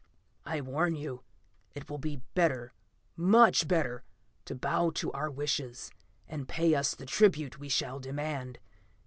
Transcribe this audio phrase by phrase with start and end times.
[0.47, 1.21] "I warn you,
[1.75, 2.73] it will be better,
[3.15, 4.03] much better,
[4.45, 5.91] to bow to our wishes,
[6.27, 8.57] and pay us the tribute we shall demand.